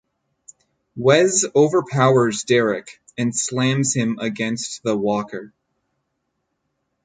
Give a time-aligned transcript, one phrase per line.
[0.97, 5.53] Wes overpowers Derek and slams him against the walker.